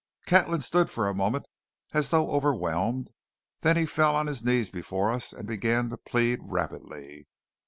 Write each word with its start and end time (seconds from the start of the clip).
Catlin 0.25 0.61
stood 0.61 0.89
for 0.89 1.07
a 1.07 1.13
moment 1.13 1.45
as 1.93 2.09
though 2.09 2.31
overwhelmed; 2.31 3.11
then 3.59 3.77
he 3.77 3.85
fell 3.85 4.15
on 4.15 4.25
his 4.25 4.43
knees 4.43 4.71
before 4.71 5.11
us 5.11 5.31
and 5.31 5.47
began 5.47 5.89
to 5.89 5.97
plead 5.97 6.39
rapidly. 6.41 7.27